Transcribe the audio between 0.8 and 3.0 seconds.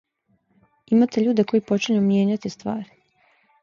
Имате људе који почињу мијењати ствари.